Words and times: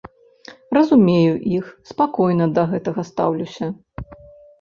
Разумею 0.77 1.33
іх, 1.57 1.65
спакойна 1.89 2.47
да 2.55 2.63
гэтага 2.71 3.01
стаўлюся. 3.11 3.69